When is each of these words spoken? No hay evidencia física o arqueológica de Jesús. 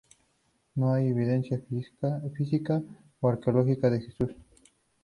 No 0.73 0.93
hay 0.95 1.09
evidencia 1.09 1.59
física 1.69 2.81
o 3.19 3.29
arqueológica 3.29 3.87
de 3.91 4.01
Jesús. 4.01 4.35